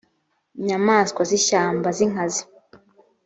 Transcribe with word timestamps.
inyamaswa 0.59 1.21
z 1.29 1.31
ishyamba 1.39 1.87
z 1.97 1.99
inkazi 2.05 2.41